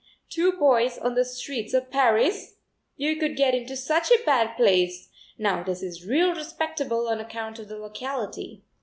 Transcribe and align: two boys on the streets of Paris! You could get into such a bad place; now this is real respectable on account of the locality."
two 0.29 0.53
boys 0.53 0.97
on 0.97 1.13
the 1.13 1.23
streets 1.23 1.75
of 1.75 1.91
Paris! 1.91 2.55
You 2.95 3.17
could 3.17 3.35
get 3.35 3.53
into 3.53 3.75
such 3.77 4.09
a 4.09 4.23
bad 4.25 4.57
place; 4.57 5.09
now 5.37 5.61
this 5.61 5.83
is 5.83 6.07
real 6.07 6.33
respectable 6.33 7.07
on 7.07 7.19
account 7.19 7.59
of 7.59 7.67
the 7.67 7.77
locality." 7.77 8.63